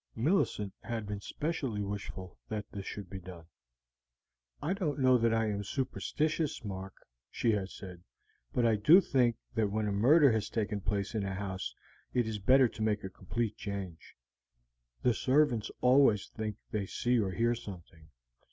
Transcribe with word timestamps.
Millicent 0.15 0.73
had 0.81 1.05
been 1.05 1.21
specially 1.21 1.83
wishful 1.83 2.39
that 2.49 2.65
this 2.71 2.87
should 2.87 3.07
be 3.07 3.19
done. 3.19 3.45
"I 4.59 4.73
don't 4.73 4.97
know 4.97 5.19
that 5.19 5.31
I 5.31 5.51
am 5.51 5.63
superstitious, 5.63 6.65
Mark," 6.65 6.95
she 7.29 7.51
had 7.51 7.69
said, 7.69 8.03
"but 8.51 8.65
I 8.65 8.77
do 8.77 8.99
think 8.99 9.35
that 9.53 9.69
when 9.69 9.87
a 9.87 9.91
murder 9.91 10.31
has 10.31 10.49
taken 10.49 10.81
place 10.81 11.13
in 11.13 11.23
a 11.23 11.35
house 11.35 11.75
it 12.15 12.25
is 12.25 12.39
better 12.39 12.67
to 12.67 12.81
make 12.81 13.03
a 13.03 13.11
complete 13.11 13.57
change. 13.57 14.15
The 15.03 15.13
servants 15.13 15.69
always 15.81 16.29
think 16.29 16.57
they 16.71 16.87
see 16.87 17.19
or 17.19 17.29
hear 17.33 17.53
something. 17.53 18.09